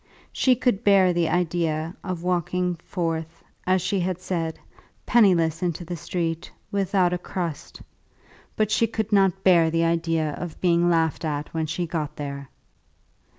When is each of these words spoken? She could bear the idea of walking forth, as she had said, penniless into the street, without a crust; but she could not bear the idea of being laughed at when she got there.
She 0.31 0.55
could 0.55 0.83
bear 0.83 1.13
the 1.13 1.29
idea 1.29 1.95
of 2.03 2.23
walking 2.23 2.77
forth, 2.83 3.43
as 3.67 3.83
she 3.83 3.99
had 3.99 4.19
said, 4.19 4.57
penniless 5.05 5.61
into 5.61 5.85
the 5.85 5.95
street, 5.95 6.51
without 6.71 7.13
a 7.13 7.19
crust; 7.19 7.79
but 8.55 8.71
she 8.71 8.87
could 8.87 9.11
not 9.11 9.43
bear 9.43 9.69
the 9.69 9.83
idea 9.83 10.31
of 10.39 10.59
being 10.59 10.89
laughed 10.89 11.23
at 11.23 11.53
when 11.53 11.67
she 11.67 11.85
got 11.85 12.15
there. 12.15 12.49